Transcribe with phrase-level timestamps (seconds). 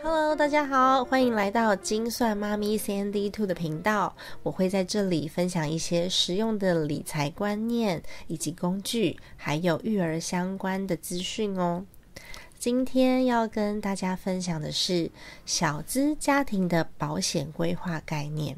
[0.00, 4.14] Hello，大家好，欢迎来到精算妈咪 CND Two 的频道。
[4.42, 11.84] 我会在这里分享一些实用的理财观念以及工具，还有育儿相关的资讯哦。
[12.58, 15.10] 今天要跟大家分享的是
[15.44, 18.56] 小资家庭的保险规划概念。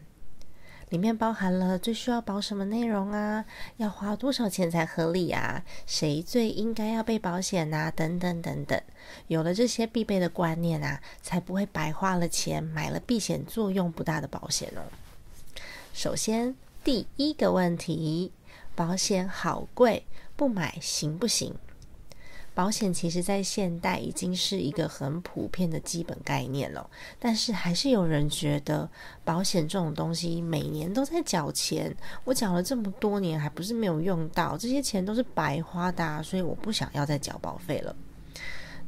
[0.91, 3.45] 里面包含了最需要保什么内容啊？
[3.77, 5.65] 要花多少钱才合理啊？
[5.87, 7.91] 谁最应该要被保险啊？
[7.91, 8.81] 等等等等。
[9.29, 14.83] 有了这些必备的观念啊，才不会白花了钱买了避险作用不大的保险哦。
[15.93, 18.33] 首先，第一个问题，
[18.75, 20.05] 保险好贵，
[20.35, 21.55] 不买行不行？
[22.61, 28.87] 保险其实，在现代已经是一个很普遍的基本概念了，但是还是有人觉得
[29.25, 37.97] 保险这种东西每年都在缴钱，我缴了这么多年，还不是没有用到，这些钱都是白花的，所以我不想要再缴保费了。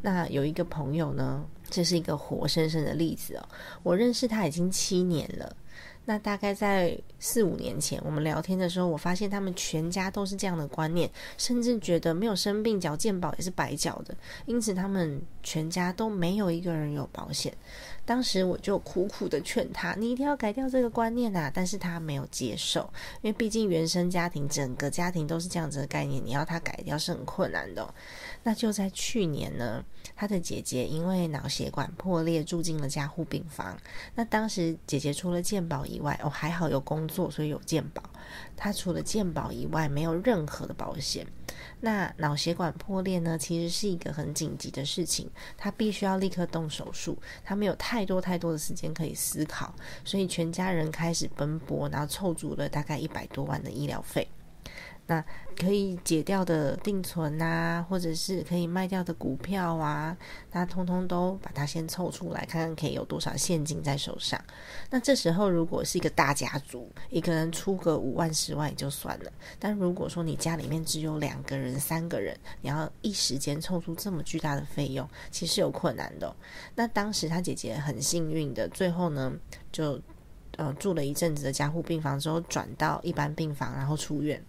[0.03, 3.49] 那有一个朋友呢，这是一个活生生的例子哦，
[3.83, 5.57] 我认识他已经七年了。
[6.05, 14.15] 那大概在四五年前，我们聊天的时候，我发现他们全家都是这样的观念，甚至觉得没有生病缴健保也是白缴的，
[14.47, 17.57] 因此他们全家都没有一个人有保险。
[18.05, 21.49] 当时我就苦苦的劝他，你一定要改掉这个观念啊！
[21.55, 22.81] 但是他没有接受，
[23.21, 27.95] 因为毕竟原生家庭整个家庭都是这样子的概念，你要他改掉是很困难的。
[28.43, 29.85] 那就在去年呢，
[30.17, 33.79] 他的姐姐因为脑血管破裂住进了加护病房。
[34.17, 38.03] 那当时姐姐除了健保以外，哦还好有工作，所以有健保。
[38.57, 41.27] 他除了健保以外，没有任何的保险。
[41.81, 54.27] 那脑血管破裂呢，其实是一个很紧急的事情，他必须要立刻动手术，他没有太多太多的时间可以思考，所以全家人开始奔波，然后凑足了大概一百多万的医疗费。
[55.07, 55.23] 那
[55.59, 60.17] 可以解掉的定存啊，或者是可以卖掉的股票啊，
[60.53, 64.41] 那通通都把它先凑出来，看看可以有多少现金在手上。
[64.91, 69.33] 那这时候如果是一个大家族，一个人出个五万、十万也就算了。
[69.59, 76.35] 但如果说你家里面只有两个人、三个人，你要一时间凑出这么巨大的费用，其实有困难的。
[76.75, 79.33] 那当时他姐姐很幸运的，最后呢
[79.71, 80.01] 就。
[80.59, 84.45] 呃，住了一阵子的加护病房之后，转到一般病房，然后出院。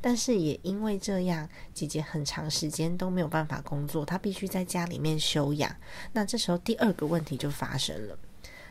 [0.00, 5.74] 但是也因为这样，姐姐很长时间都没有办法工作，她必须在家里面休养。
[6.12, 8.18] 那这时候第二个问题就发生了，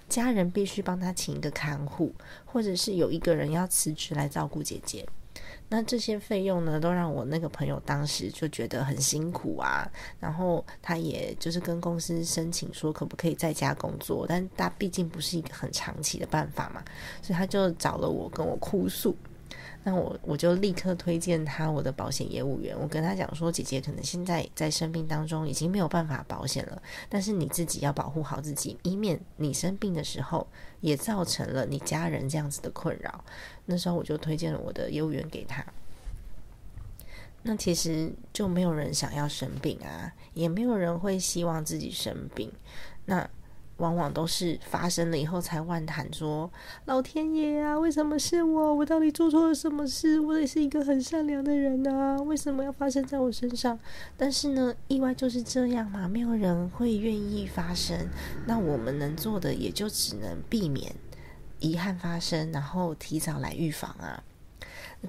[0.09, 2.13] 家人必须帮她请一个看护，
[2.45, 5.07] 或者是有一个人要辞职来照顾姐姐。
[5.75, 9.91] 那这些费用呢，都让我那个朋友当时就觉得很辛苦啊。
[10.19, 14.27] 然后他也就是跟公司申请说，可不可以在家工作？
[14.29, 16.83] 但他毕竟不是一个很长期的办法嘛，
[17.23, 19.15] 所以他就找了我跟我哭诉。
[19.85, 22.73] 那我我就立刻推荐他我的保险业务员。
[22.79, 30.47] 我跟他讲说，姐姐可能现在在生病当中已经没有办法保险了，但是你自己要保护好自己，以免你生病的时候
[30.79, 33.23] 也造成了你家人这样子的困扰。
[33.65, 35.65] 那时候我就推荐了我的业务员给他。
[37.41, 42.51] 那其实就没有人想要生病啊，也没有人会希望自己生病。
[43.05, 43.29] 那。
[43.77, 46.49] 往往都是发生了以后才万谈说
[46.85, 48.75] ：“老天爷啊，为什么是我？
[48.75, 50.19] 我到底做错了什么事？
[50.19, 53.77] 我也是一个很善良的人啊，为什么要发生在我身上？”
[54.15, 58.09] 但是呢，意外就是这样嘛，没有人会愿意发生。
[58.45, 60.95] 那我们能做的也就只能避免
[61.59, 64.23] 遗憾发生，然后提早来预防啊。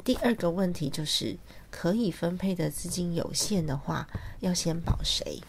[0.02, 1.36] 第二个问题就是，
[1.70, 4.08] 可以分配的资金有限的话，
[4.40, 5.40] 要先保谁？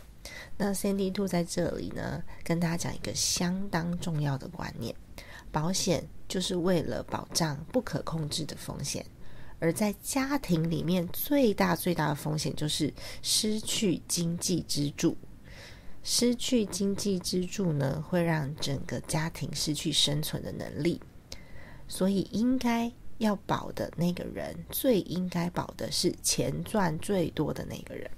[0.58, 4.96] 那 Sandy 兔在这里呢，跟大家讲一个相当重要的观念：
[5.52, 9.06] 保险就是为了保障不可控制的风险，
[9.60, 15.18] 而在家庭里面最大最大的风险就是失去经济支柱。
[16.08, 21.02] 失去经济支柱呢，会让整个家庭失去生存的能力。
[21.88, 28.10] 所以，应该要保的那个人，最应该保的是钱赚最多的那个人。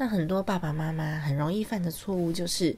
[0.00, 2.74] 那很多爸爸妈妈很容易犯的错误就是，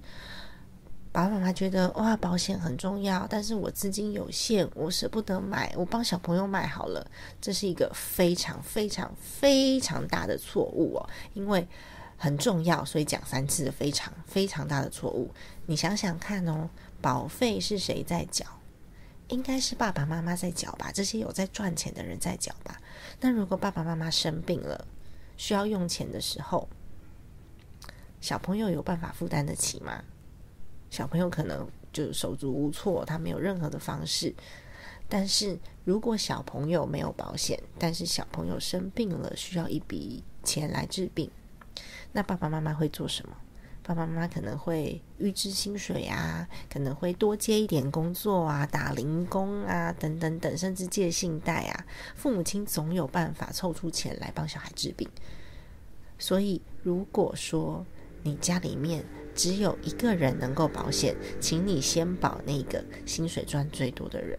[1.12, 7.06] 爸爸妈妈觉得哇保险很重要，但是我资金有限，我舍不得买，我帮小朋友买好了，
[7.38, 11.68] 这是一个非常非常非常大的错误哦，因为
[12.16, 15.30] 很重要，所以讲三次的非常非常大的错误。
[15.66, 16.70] 你想想看哦，
[17.02, 18.46] 保费是谁在缴？
[19.28, 20.90] 应该是爸爸妈妈在缴吧？
[20.90, 22.80] 这些有在赚钱的人在缴吧？
[23.20, 24.86] 那如果爸爸妈妈生病了，
[25.36, 26.68] 需要用钱的时候，
[28.20, 30.02] 小朋友有办法负担得起吗？
[30.90, 34.34] 小朋友可能就手足无措，他没有任何的方式。
[35.08, 41.30] 但是如果小朋友没有保险，但是小朋友生病了，需要一笔钱来治病，
[42.12, 43.36] 那爸爸妈妈会做什么？
[43.82, 51.86] 爸爸妈妈可能会预支薪水啊，可能会多接一点工作啊，打零工啊，等等等，甚至借信贷啊。
[52.14, 55.08] 父母亲总有办法凑出钱来帮小孩治病。
[56.18, 57.84] 所以，如果说
[58.22, 64.38] 你家里面只有一个人能够保险，请你先保那个薪水赚最多的人。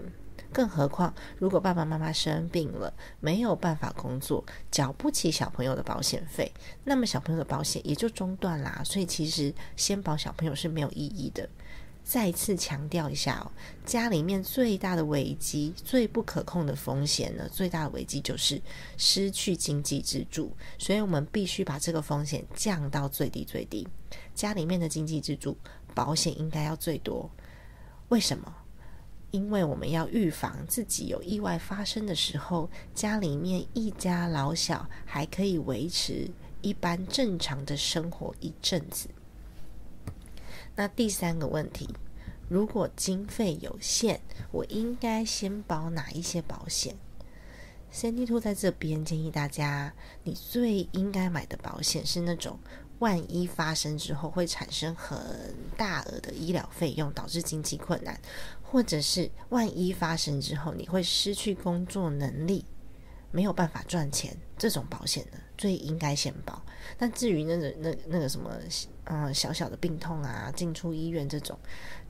[0.54, 6.52] 更何况，如果爸爸妈妈生病了，没有办法工作，缴不起小朋友的保险费，
[6.84, 8.82] 那么小朋友的保险也就中断啦。
[8.84, 11.48] 所以，其实先保小朋友是没有意义的。
[12.12, 13.48] 再次强调一下哦，
[13.86, 18.62] 家里面最大的危机、最不可控的风险呢，最大的危机就是
[18.98, 20.52] 失去经济支柱。
[20.78, 23.88] 所以我们必须把这个风险降到最低最低。
[24.36, 25.56] 家里面的经济支柱
[25.96, 27.32] 保险应该要最多。
[28.10, 28.54] 为什么？
[29.32, 36.30] 因为我们要预防自己有意外发生的时候，家里面一家老小还可以维持
[36.62, 39.08] 一般正常的生活一阵子。
[40.82, 41.88] 那第三个问题，
[42.50, 44.20] 如果经费有限，
[44.52, 46.96] 我应该先保哪一些保险
[47.94, 49.94] ？Sandy Two 在这边建议大家，
[50.24, 52.58] 你最应该买的保险是那种。
[52.98, 55.20] 万一发生之后会产生很
[55.78, 58.20] 大额的医疗费用，导致经济困难，
[58.64, 62.66] 或者是万一发生之后你会失去工作能力，
[63.32, 66.62] 没有办法赚钱，这种保险呢最应该先保。
[66.98, 68.52] 但至于那个那那个什么，
[69.06, 71.58] 嗯，小小的病痛啊，进出医院这种，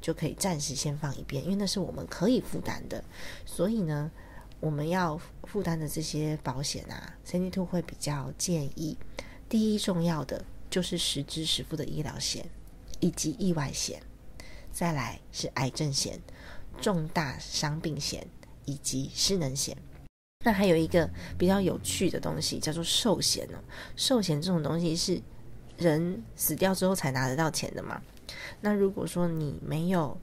[0.02, 3.04] 就可以暂时先放一边，因为那是我们可以负担的。
[3.46, 4.12] 所以呢，
[4.60, 8.98] 我们要负担的这些保险啊，CND Two 会比较建议，
[9.48, 10.44] 第一重要的。
[10.72, 12.50] 就是实支实付的医疗险，
[13.02, 14.02] 以及意外险，
[14.72, 16.18] 再来是癌症险、
[16.80, 18.26] 重大伤病险
[18.64, 19.76] 以及失能险。
[20.44, 23.58] 那还有一个比较有趣的东西叫做寿险哦。
[23.96, 25.22] 寿险这种东西是
[25.78, 28.02] 人死掉之后才拿得到钱的嘛？
[28.62, 30.18] 那如果说你没有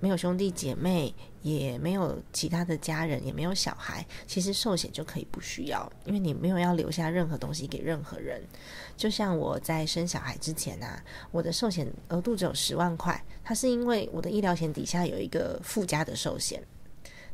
[0.00, 8.42] 没有兄弟姐妹，也没有其他的家人，也没有小孩，其实寿险就可以不需要，因为你没有要留下任何东西给任何人。
[8.96, 16.62] 就像我在生小孩之前啊，我的寿险额度只有十万块，它是因为我的医疗险底下有一个附加的寿险。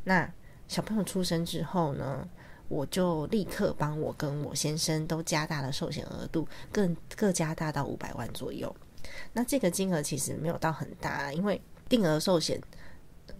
[0.04, 0.30] 那
[0.68, 2.28] 小朋友出生之后呢，
[2.68, 8.72] 我就立刻帮我跟我先生都加大了寿险额度，更各加大到五百万左右。
[9.32, 11.60] 那这个金额其实没有到很大，因为。
[11.88, 12.60] 定额寿险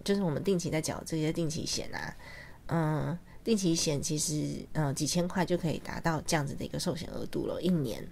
[0.03, 2.17] 就是我们定期在缴这些定期险啊，
[2.65, 8.03] 嗯，定期险其实嗯几千块就可以达到这样子的一个寿险额度了，一年。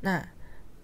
[0.00, 0.28] 那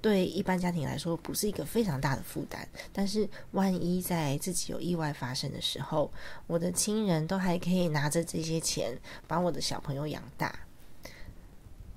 [0.04, 2.62] 对一般家庭来说不是一个非常大的负担，
[2.92, 6.12] 但是万一在自己有意外发生的时候，
[6.46, 10.54] 我的亲人都还可以拿着这些钱把我的小朋友养大。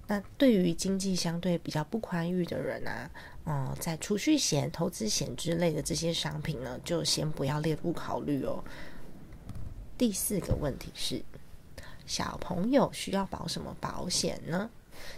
[0.07, 3.11] 那对于经济相对比较不宽裕的人啊。
[3.43, 8.63] 嗯，在储蓄险、投资险之类的这些商品呢，就先不要列入考虑哦。
[9.97, 11.21] 第四个问题是，
[12.05, 14.69] 小朋友需要保什么保险呢？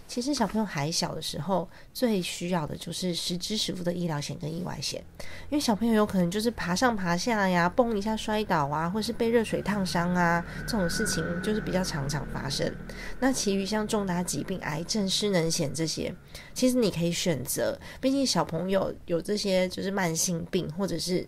[0.06, 5.02] 其实小朋友还小的时候，最需要的就是实支实付的医疗险跟意外险，
[5.48, 12.72] 因为小朋友有可能就是爬上爬下呀，蹦一下摔倒啊，或是被热水烫伤啊，这种事情就是比较常常发生。
[13.20, 16.14] 那其余像重大疾病、癌症、失能险这些，
[16.52, 21.26] 其实你可以选择，毕竟小朋友有这些就是慢性病或者是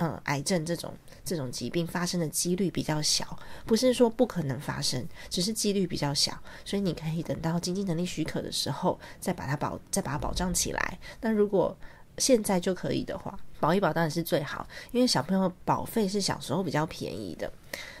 [0.00, 0.92] 嗯癌症这种。
[1.22, 10.98] 这种疾病发生的几率比较小，不是说不可能发生，只是几率比较小，所以你可以等到经济能力许可的时候再把它保，再把它保障起来。
[11.20, 11.76] 那如果
[12.18, 17.52] 现在就可以的话，保一保当然是最好，因为小朋友保费是小时候比较便宜的。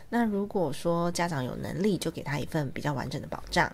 [0.08, 3.70] 那如果说家长有能力，就给他一份比较完整的保障。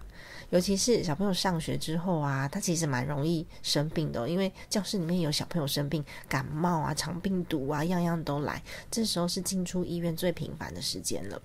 [0.51, 8.63] 尤其是小朋友上学之后啊，他其实蛮容易生病的，因为教室里面有小朋友生病，感冒啊、肠病毒啊，样样都来。
[8.91, 11.41] 这时候是进出医院最频繁的时间了。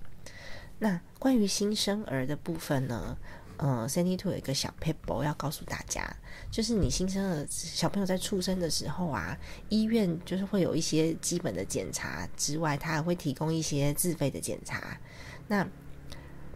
[0.80, 3.18] 那关于新生儿的部分呢？
[3.58, 6.04] 呃，CT Two 有一个小 paper 要告诉大家，
[6.50, 9.38] 就是你新生儿小朋友在出生的时候啊，
[9.70, 15.00] 医院就是会有一些基本的检查之外，他还会提供一些自费的检查。
[15.48, 15.64] 那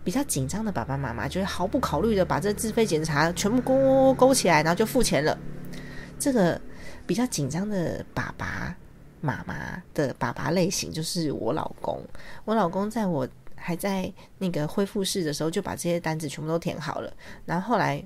[0.06, 5.36] 比较紧张的爸爸妈妈就会毫不考虑的把这自费检查全部勾勾起来，然后就付钱了。
[6.20, 6.62] 这个
[7.08, 8.74] 比较紧张的爸爸
[9.20, 12.00] 妈妈的爸爸类型就是我老公。
[12.46, 17.12] 我老公在我还在那个恢复室的时候就把这些单子全部都填好了，
[17.44, 18.02] 然后后来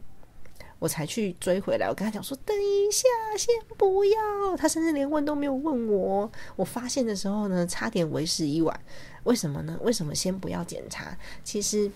[0.80, 1.88] 我才去追回来。
[1.88, 3.04] 我跟他讲说：“等一下，
[3.38, 4.18] 先不要。”
[4.58, 6.32] 他甚至连问都没有问我。
[6.56, 8.80] 我发现的时候呢，差点为时已晚。
[9.24, 9.78] 为什么呢？
[9.82, 11.16] 为什么先不要检查？
[11.44, 11.92] 其实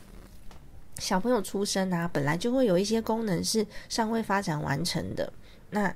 [1.00, 5.32] 小朋友出生啊，本来就会有一些功能是尚未发展完成的。
[5.70, 5.96] 那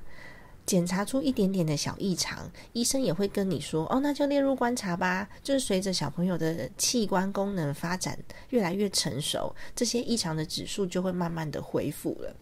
[0.65, 8.17] 检查出一点点的小异常，医生也会跟你说：“哦，那就列入观察吧。”就是随着小朋友的器官功能发展
[8.49, 12.35] 越来越成熟，这些异常的指数就会慢慢的恢复了。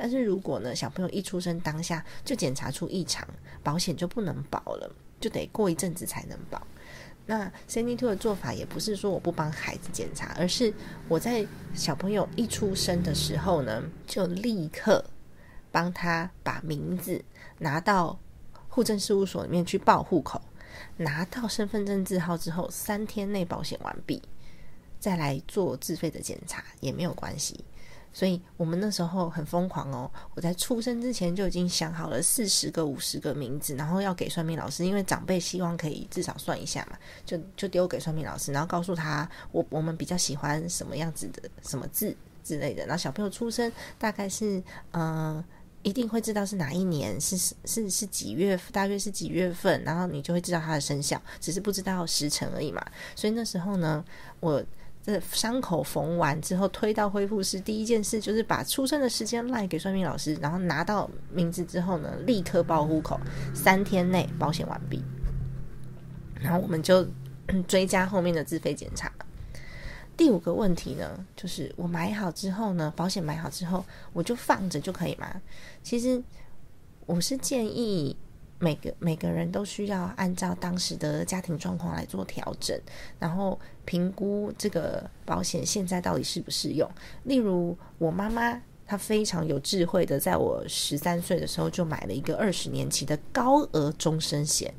[0.00, 3.26] 但是如果呢，小朋友一出生当下就检查出异常，
[3.64, 4.88] 保险就不能保了，
[5.18, 6.64] 就得过一阵子才能保。
[7.26, 10.72] 那 CND Two 的做法也不是说我不帮孩子检查，而是
[11.08, 15.04] 我在小朋友一出生的时候呢，就立刻
[15.72, 17.20] 帮他把名字
[17.58, 18.16] 拿到
[18.68, 20.40] 户政事务所里面去报户口，
[20.96, 24.22] 拿到身份证字号之后，三天内保险完毕，
[25.00, 27.64] 再来做自费的检查也没有关系。
[28.12, 30.10] 所以我们那时候很疯狂哦！
[30.34, 42.84] 我在出生之前就已经想好了四十个、五十个名字，然后要给算命老师，因为长辈希望可以至少算一下嘛，就就丢给算命老师，然后告诉他我我们比较喜欢什么样子的什么字之类的。
[42.86, 44.60] 然后小朋友出生大概是
[44.92, 45.44] 嗯，
[45.82, 52.84] 一定会知道是哪一年，是是是几月，大约是几月份，然后你就会知道他的生肖，只是不知道时辰而已嘛。
[53.14, 54.04] 所以那时候呢，
[54.40, 54.64] 我。
[55.02, 63.18] 这伤口缝完之后，推到恢复室，第一件事就是把出生的时间赖给算命老师，然后拿到名字之后呢，立刻报户口，
[63.54, 65.02] 三天内保险完毕。
[66.38, 67.06] 然后我们就
[67.66, 69.10] 追加后面的自费检查。
[70.16, 75.40] 第五个问题呢，就是我买好之后呢，保险买好之后，我就放着就可以吗？
[75.82, 76.22] 其实
[77.06, 78.16] 我是建议。
[78.58, 82.78] 每个每个人都需要按照当时的家庭状况来做调整，
[83.18, 86.90] 然后评估这个保险现在到底适不适用。
[87.24, 94.72] 例如，我妈妈她非常有智慧的，在我十三岁的时候就买了一个二十年期的高额终身险，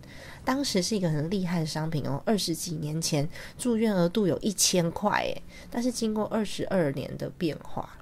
[0.44, 2.22] 当时是一个很厉害的商品哦。
[2.26, 7.99] 二十几年前住院额度有一千块诶，但是经过二十二年的变化。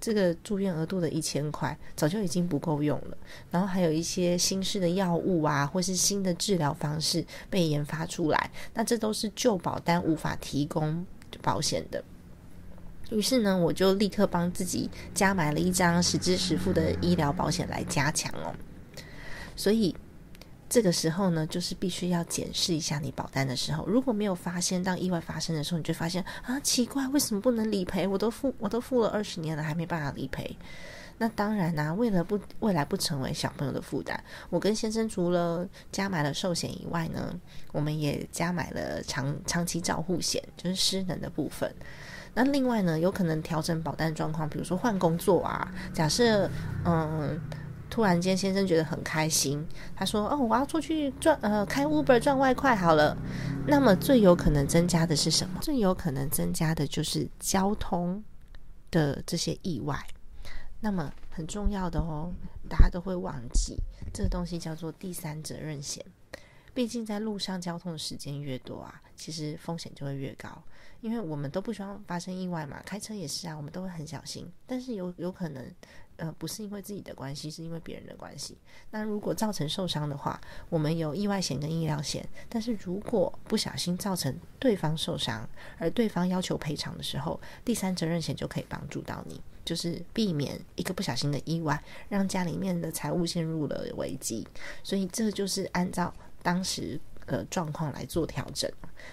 [0.00, 3.16] 这个住院额度的一千块早就已经不够用了，
[3.50, 11.04] 然后还有一些新式的药物啊，或是新的治疗方式被研发出来，那这都是旧保单无法提供
[11.42, 12.02] 保险的。
[13.10, 18.54] 于是呢，我就立刻帮自己加买了一张实支实付的医疗保险来加强哦，
[19.54, 19.94] 所以。
[20.70, 28.06] 这个时候呢，就是必须要检视一下你保单的时候，如果没有发现，当意外发生的时候，你就发现啊，奇怪，为什么不能理赔？
[28.06, 30.56] 我都付，我都付了二十年了，还没办法理赔。
[31.18, 37.34] 那当然啦，为了不未来不成为小朋友的负担，我跟先生除了加买了寿险以外呢，
[37.72, 41.74] 我们也加买了长长期照护险，就是失能的部分。
[42.32, 46.48] 那另外呢，有可能调整保单状况，比如说换工作啊，假设
[46.84, 47.40] 嗯。
[47.90, 49.66] 突然间，先生觉得很开心。
[49.96, 53.16] 他说：“哦，我要出去赚，呃，开 Uber 赚外快好了。”
[53.66, 55.58] 那么最有可能增加的是什么？
[55.60, 58.22] 最有可能增加的就是交通
[58.92, 59.98] 的这些意外。
[60.80, 62.32] 那么很重要的哦，
[62.68, 63.76] 大家都会忘记
[64.14, 66.02] 这个东西叫做第三责任险。
[66.72, 70.62] 毕竟在路上交通的时间越多啊，其实风险就会越高。
[71.00, 74.48] 因为我们都不希望发生意外嘛，开车也是啊，我们都会很小心。
[74.66, 75.64] 但是有有可能。
[76.20, 78.54] 呃，不是因为自己的关系，是因为别人的关系。
[78.90, 82.28] 那如果造成受伤的话，我们有意外险跟医疗险。
[82.46, 85.48] 但是如果不小心造成对方受伤，
[85.78, 94.46] 而对方要求赔偿的时候，第三责任险就可以帮助到你，就是避免一个不小心的意外，让家里面的财务陷入了危机。
[94.82, 96.12] 所以这就是按照
[96.42, 98.70] 当时的状况来做调整。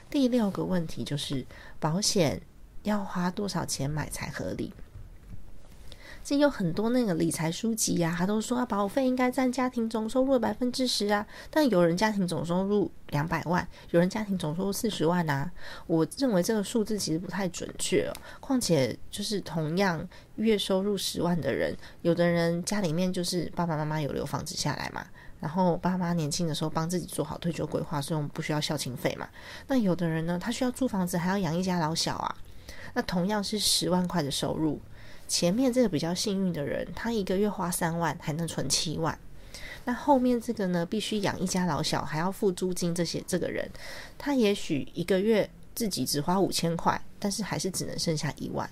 [0.09, 1.45] 第六个问题就是
[1.79, 2.41] 保险
[2.83, 4.73] 要花多少钱买才合理？
[6.27, 11.25] 其实有很多那个理财书籍呀，他都说啊，保费应该占家庭总收入的百分之十啊。
[11.49, 15.49] 但有人家庭总收入两百万，有人家庭总收入四十万啊。
[15.85, 18.11] 我认为这个数字其实不太准确。
[18.41, 20.05] 况且就是同样
[20.35, 25.07] 月收入十万的人，有的人家里面就是爸爸妈妈有留房子下来嘛，
[25.39, 29.29] 然后爸妈年轻的时候帮自己做好退休规划，所以我们不需要孝亲费嘛。
[29.67, 32.35] 那有的人呢，他需要租房子，还要养一家老小啊。
[32.95, 34.81] 那同样是十万块的收入。
[35.27, 39.17] 前面这个比较幸运的人，他一个月花三万还能存七万，
[39.85, 43.69] 那后面这个呢，必须养一家老小，还要付租金，这些这个人，
[44.17, 48.69] 他也许一个月自己只花五千块，但是还是只能剩下一万，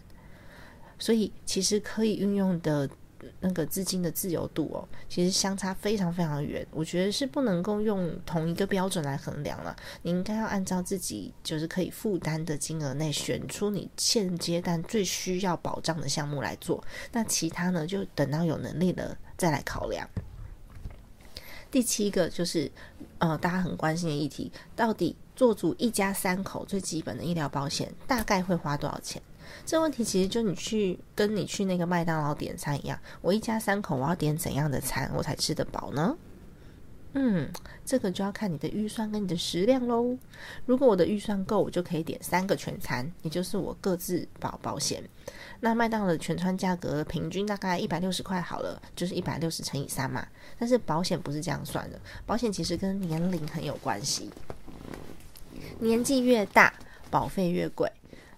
[0.97, 2.89] 所以其实可以运用的。
[3.39, 6.65] 那个资金的自由度哦，其实相差非常非常远。
[6.71, 9.75] 我觉得是不能够用同一个标准来衡量了。
[10.01, 16.83] 你应该要按照自己就是可以负担的金额内，选出你现阶段最需要保障的项目来做。
[17.11, 20.07] 那其他呢，就等到有能力了再来考量。
[21.71, 22.71] 第七个就是
[23.17, 29.21] 呃，大家很关心的议题，到底做足一家三口最基本的医疗保险，大概会花多少钱？
[29.65, 36.15] 这问题其实就你去跟你去那个麦当劳点餐一样，我一家三口我要点怎样的餐我才吃得饱呢？
[37.17, 37.49] 嗯，
[37.85, 40.17] 这个就要看你的预算跟你的食量喽。
[40.65, 45.01] 如果我的预算够，我就可以点三个全餐，也就是我各自保保险。
[45.61, 50.27] 那麦当劳的全餐价格平均大概一百六十块好了，就是一百六十乘以三嘛。
[50.59, 54.29] 但是保险不是这样算的，保险其实跟年龄很有关系，
[55.79, 56.73] 年纪越大，
[57.09, 57.89] 保费越贵。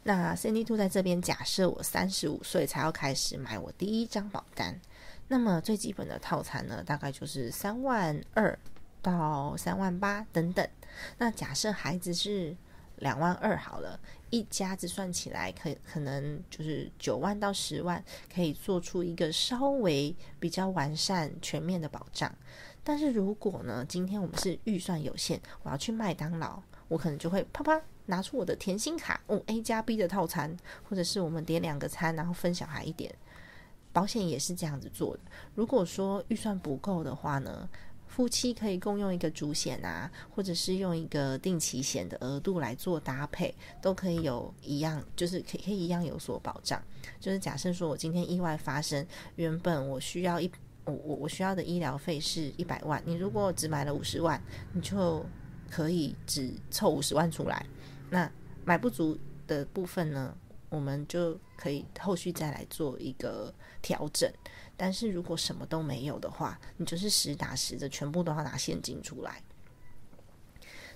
[0.07, 4.79] 那 Cindy Two 在这边假设我三十五岁才要开始买我第一张保单，
[5.27, 8.57] 那么最基本的套餐呢，大概就是三万二
[9.01, 10.65] 到三万八等等。
[11.17, 12.55] 那假设孩子是
[12.99, 13.99] 两万二好了，
[14.29, 18.01] 一家子算起来可可能就是九万到十万，
[18.33, 22.33] 可以做出一个稍微比较完善全面的保障。
[22.81, 30.57] 但是如果呢，今天我们是预算有限，我要去麦当劳，我可能就会啪啪拿出我的甜心卡，哦 A 加 B 的套餐，
[30.89, 33.13] 或者是我们点两个餐，然后分小孩一点。
[33.93, 35.19] 保险也是这样子做的。
[35.55, 37.69] 如果说预算不够的话呢？
[38.09, 46.81] 夫妻可以共用一个主险啊，或者是用一个定期险的额度来做搭配，都可以有一样，就是可以可以一样有所保障。
[47.19, 50.49] 就是假设说我今天意外发生，原本我需要一
[50.85, 55.23] 我我我需要的医疗费是一百万，你如果只买了五十万，你就
[55.69, 57.65] 可以只凑五十万出来。
[58.09, 58.31] 那
[58.65, 60.35] 买不足的部分呢，
[60.69, 64.31] 我们就可以后续再来做一个调整。
[64.75, 69.41] 但是如果什么都没有的话，你就是实打实的全部都要拿现金出来。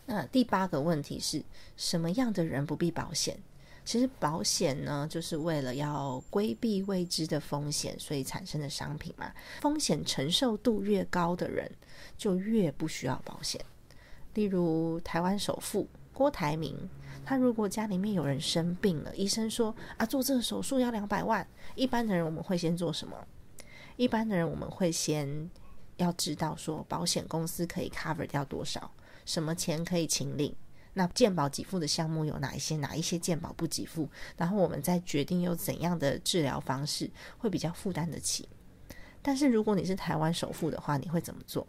[0.05, 1.43] 那第八个问题是
[1.77, 3.37] 什么样的人不必保险？
[3.83, 9.33] 其实保险呢，就是为了要规避未知的风险，所以产生的商品嘛。
[9.61, 11.71] 风险承受度越高的人，
[12.15, 13.59] 就越不需要保险。
[14.35, 15.87] 例如台湾首富
[16.21, 16.77] 郭台铭，
[17.25, 23.17] 他如果家里面有人生病了，医生说啊，做这个手术要两百万，一般的人我们会先做什么？
[23.95, 25.49] 一般的人，我们会先
[25.97, 28.91] 要知道说保险公司可以 cover 掉多少，
[29.25, 30.55] 什么钱可以请领，
[30.93, 38.47] 那健保给付的项目有哪一些，哪一些健保不给付，然后我们再决定有怎样的治疗方式会比较负担得起。
[39.23, 41.67] 但是如果你是台湾首富的话，你会怎么做？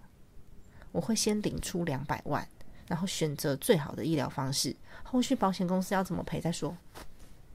[0.90, 2.46] 我会先领出两百万，
[2.92, 6.76] 然后选择最好的医疗方式，后续保险公司要怎么赔再说，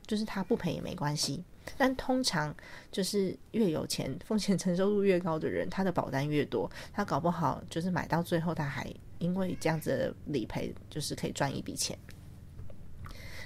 [0.08, 1.43] 就是他不赔也没关系。
[1.78, 2.56] 但通常
[2.91, 11.95] 就是越有钱、风险承受度越高的人，他的保单越多，他搞不好就是买到最后，他还因为这样子理赔，就是可以赚一笔钱。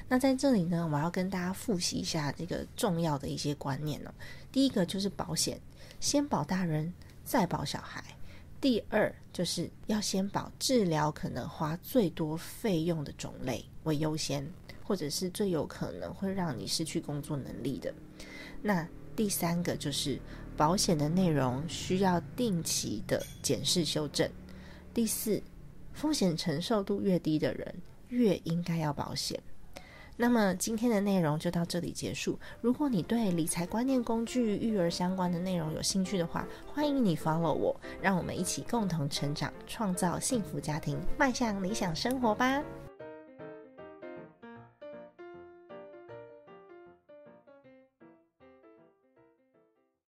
[0.08, 4.14] 那在这里呢，我要跟大家复习一下这个重要的一些观念哦。
[4.50, 5.60] 第一个就是保险，
[6.00, 6.94] 先保大人，
[7.26, 8.02] 再保小孩；
[8.62, 14.50] 第二就是要先保治疗可能花最多费用的种类为优先。
[14.84, 17.94] 或者是最有可能会让你失去工作能力的。
[18.62, 20.20] 那第三个就是
[20.58, 24.30] 保险的内容需要定期的检视修正。
[24.94, 25.42] 第四，
[25.94, 27.74] 风险承受度越低的人
[28.10, 29.42] 越应该要保险。
[30.22, 32.38] 那么今天的内容就到这里结束。
[32.62, 42.62] 如果你对理财观念、工具、育儿相关的内容有兴趣的话，欢迎你 follow 我，让我们一起共同成长，创造幸福家庭，迈向理想生活吧。